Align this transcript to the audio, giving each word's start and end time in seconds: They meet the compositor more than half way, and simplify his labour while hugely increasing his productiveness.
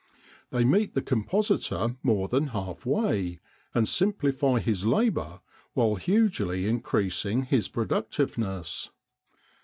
They 0.49 0.65
meet 0.65 0.95
the 0.95 1.01
compositor 1.03 1.95
more 2.01 2.27
than 2.27 2.47
half 2.57 2.87
way, 2.87 3.39
and 3.75 3.87
simplify 3.87 4.57
his 4.57 4.83
labour 4.83 5.41
while 5.75 5.93
hugely 5.93 6.65
increasing 6.65 7.43
his 7.43 7.67
productiveness. 7.67 8.89